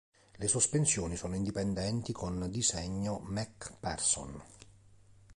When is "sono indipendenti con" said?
1.15-2.49